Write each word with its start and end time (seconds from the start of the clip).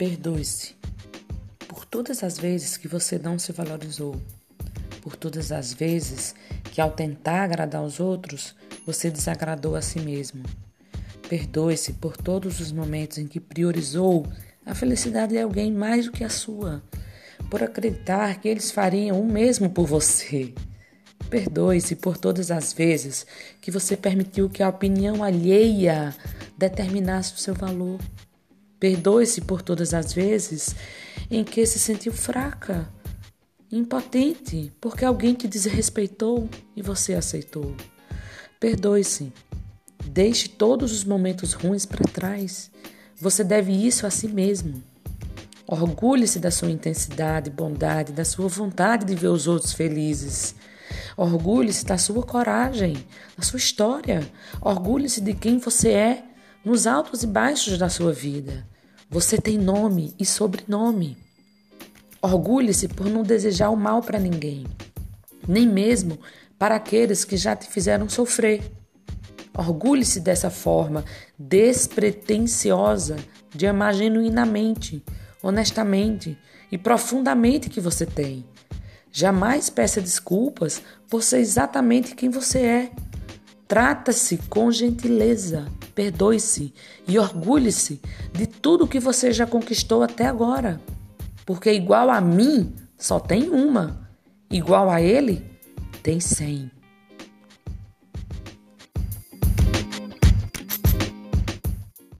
Perdoe-se 0.00 0.74
por 1.68 1.84
todas 1.84 2.24
as 2.24 2.38
vezes 2.38 2.78
que 2.78 2.88
você 2.88 3.18
não 3.18 3.38
se 3.38 3.52
valorizou, 3.52 4.18
por 5.02 5.14
todas 5.14 5.52
as 5.52 5.74
vezes 5.74 6.34
que, 6.72 6.80
ao 6.80 6.90
tentar 6.90 7.42
agradar 7.42 7.84
os 7.84 8.00
outros, 8.00 8.54
você 8.86 9.10
desagradou 9.10 9.76
a 9.76 9.82
si 9.82 10.00
mesmo. 10.00 10.42
Perdoe-se 11.28 11.92
por 11.92 12.16
todos 12.16 12.60
os 12.60 12.72
momentos 12.72 13.18
em 13.18 13.26
que 13.26 13.38
priorizou 13.38 14.26
a 14.64 14.74
felicidade 14.74 15.34
de 15.34 15.38
alguém 15.38 15.70
mais 15.70 16.06
do 16.06 16.12
que 16.12 16.24
a 16.24 16.30
sua, 16.30 16.82
por 17.50 17.62
acreditar 17.62 18.40
que 18.40 18.48
eles 18.48 18.70
fariam 18.70 19.20
o 19.20 19.30
mesmo 19.30 19.68
por 19.68 19.86
você. 19.86 20.54
Perdoe-se 21.28 21.94
por 21.94 22.16
todas 22.16 22.50
as 22.50 22.72
vezes 22.72 23.26
que 23.60 23.70
você 23.70 23.98
permitiu 23.98 24.48
que 24.48 24.62
a 24.62 24.70
opinião 24.70 25.22
alheia 25.22 26.16
determinasse 26.56 27.34
o 27.34 27.38
seu 27.38 27.52
valor. 27.52 28.00
Perdoe-se 28.80 29.42
por 29.42 29.60
todas 29.60 29.92
as 29.92 30.14
vezes 30.14 30.74
em 31.30 31.44
que 31.44 31.66
se 31.66 31.78
sentiu 31.78 32.14
fraca, 32.14 32.90
impotente, 33.70 34.72
porque 34.80 35.04
alguém 35.04 35.34
te 35.34 35.46
desrespeitou 35.46 36.48
e 36.74 36.80
você 36.80 37.12
aceitou. 37.12 37.76
Perdoe-se. 38.58 39.32
Deixe 40.02 40.48
todos 40.48 40.92
os 40.92 41.04
momentos 41.04 41.52
ruins 41.52 41.84
para 41.84 42.10
trás. 42.10 42.70
Você 43.20 43.44
deve 43.44 43.70
isso 43.70 44.06
a 44.06 44.10
si 44.10 44.26
mesmo. 44.26 44.82
Orgulhe-se 45.66 46.38
da 46.38 46.50
sua 46.50 46.70
intensidade, 46.70 47.50
bondade, 47.50 48.12
da 48.12 48.24
sua 48.24 48.48
vontade 48.48 49.04
de 49.04 49.14
ver 49.14 49.28
os 49.28 49.46
outros 49.46 49.74
felizes. 49.74 50.54
Orgulhe-se 51.16 51.84
da 51.84 51.98
sua 51.98 52.22
coragem, 52.22 52.96
da 53.36 53.44
sua 53.44 53.58
história. 53.58 54.26
Orgulhe-se 54.60 55.20
de 55.20 55.34
quem 55.34 55.58
você 55.58 55.90
é 55.90 56.24
nos 56.64 56.86
altos 56.86 57.22
e 57.22 57.26
baixos 57.26 57.78
da 57.78 57.88
sua 57.88 58.12
vida. 58.12 58.66
Você 59.08 59.38
tem 59.38 59.58
nome 59.58 60.14
e 60.18 60.24
sobrenome. 60.24 61.16
Orgulhe-se 62.22 62.86
por 62.88 63.06
não 63.06 63.22
desejar 63.22 63.70
o 63.70 63.76
mal 63.76 64.02
para 64.02 64.18
ninguém, 64.18 64.66
nem 65.48 65.66
mesmo 65.66 66.18
para 66.58 66.76
aqueles 66.76 67.24
que 67.24 67.36
já 67.36 67.56
te 67.56 67.66
fizeram 67.66 68.08
sofrer. 68.08 68.62
Orgulhe-se 69.56 70.20
dessa 70.20 70.50
forma 70.50 71.04
despretensiosa 71.38 73.16
de 73.54 73.66
amar 73.66 73.94
genuinamente, 73.94 75.02
honestamente 75.42 76.38
e 76.70 76.78
profundamente 76.78 77.68
que 77.68 77.80
você 77.80 78.06
tem. 78.06 78.44
Jamais 79.10 79.68
peça 79.68 80.00
desculpas 80.00 80.80
por 81.08 81.22
ser 81.22 81.38
exatamente 81.38 82.14
quem 82.14 82.30
você 82.30 82.58
é. 82.60 82.92
Trata-se 83.70 84.36
com 84.48 84.72
gentileza, 84.72 85.68
perdoe-se 85.94 86.74
e 87.06 87.20
orgulhe-se 87.20 88.00
de 88.32 88.44
tudo 88.44 88.84
que 88.84 88.98
você 88.98 89.32
já 89.32 89.46
conquistou 89.46 90.02
até 90.02 90.26
agora. 90.26 90.80
Porque 91.46 91.72
igual 91.72 92.10
a 92.10 92.20
mim, 92.20 92.74
só 92.98 93.20
tem 93.20 93.48
uma. 93.48 94.10
Igual 94.50 94.90
a 94.90 95.00
ele, 95.00 95.48
tem 96.02 96.18
cem. 96.18 96.68